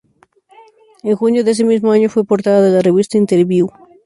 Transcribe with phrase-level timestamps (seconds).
[1.03, 3.69] En junio de ese mismo año, fue portada de la revista "Interviú".